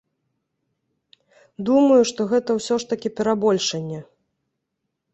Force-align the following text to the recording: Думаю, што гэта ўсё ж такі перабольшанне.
Думаю, 1.69 1.99
што 2.13 2.21
гэта 2.33 2.49
ўсё 2.59 2.75
ж 2.85 2.91
такі 2.95 3.09
перабольшанне. 3.23 3.99